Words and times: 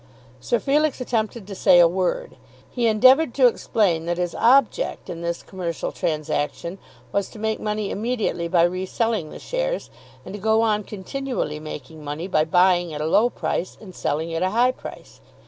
Sir 0.39 0.57
Felix 0.57 0.99
attempted 0.99 1.45
to 1.45 1.53
say 1.53 1.77
a 1.77 1.87
word. 1.87 2.35
He 2.71 2.87
endeavoured 2.87 3.35
to 3.35 3.45
explain 3.45 4.07
that 4.07 4.17
his 4.17 4.33
object 4.33 5.11
in 5.11 5.21
this 5.21 5.43
commercial 5.43 5.91
transaction 5.91 6.79
was 7.11 7.29
to 7.29 7.37
make 7.37 7.59
money 7.59 7.91
immediately 7.91 8.47
by 8.47 8.63
reselling 8.63 9.29
the 9.29 9.37
shares, 9.37 9.91
and 10.25 10.33
to 10.33 10.39
go 10.39 10.63
on 10.63 10.85
continually 10.85 11.59
making 11.59 12.03
money 12.03 12.27
by 12.27 12.45
buying 12.45 12.91
at 12.95 12.99
a 13.01 13.05
low 13.05 13.29
price 13.29 13.77
and 13.79 13.93
selling 13.93 14.33
at 14.33 14.41
a 14.41 14.49
high 14.49 14.71
price. 14.71 15.21